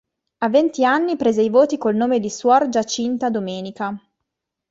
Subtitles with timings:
[0.39, 3.93] A venti anni prese i voti col nome di suor Giacinta Domenica.